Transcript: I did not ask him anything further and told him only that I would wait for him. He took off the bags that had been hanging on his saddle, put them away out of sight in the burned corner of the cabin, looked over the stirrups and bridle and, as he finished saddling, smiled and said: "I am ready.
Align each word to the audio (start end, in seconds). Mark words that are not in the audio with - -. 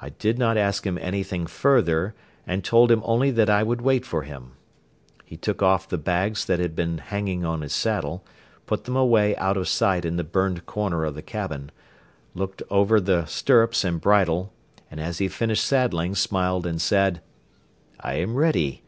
I 0.00 0.08
did 0.08 0.38
not 0.38 0.56
ask 0.56 0.86
him 0.86 0.96
anything 0.98 1.46
further 1.46 2.14
and 2.46 2.64
told 2.64 2.90
him 2.90 3.02
only 3.04 3.30
that 3.32 3.50
I 3.50 3.62
would 3.62 3.82
wait 3.82 4.06
for 4.06 4.22
him. 4.22 4.52
He 5.22 5.36
took 5.36 5.60
off 5.62 5.86
the 5.86 5.98
bags 5.98 6.46
that 6.46 6.60
had 6.60 6.74
been 6.74 6.96
hanging 6.96 7.44
on 7.44 7.60
his 7.60 7.74
saddle, 7.74 8.24
put 8.64 8.84
them 8.84 8.96
away 8.96 9.36
out 9.36 9.58
of 9.58 9.68
sight 9.68 10.06
in 10.06 10.16
the 10.16 10.24
burned 10.24 10.64
corner 10.64 11.04
of 11.04 11.14
the 11.14 11.20
cabin, 11.20 11.70
looked 12.34 12.62
over 12.70 12.98
the 13.02 13.26
stirrups 13.26 13.84
and 13.84 14.00
bridle 14.00 14.50
and, 14.90 14.98
as 14.98 15.18
he 15.18 15.28
finished 15.28 15.66
saddling, 15.66 16.14
smiled 16.14 16.64
and 16.66 16.80
said: 16.80 17.20
"I 18.00 18.14
am 18.14 18.34
ready. 18.34 18.82